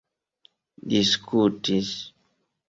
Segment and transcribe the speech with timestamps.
[0.89, 1.91] diskutis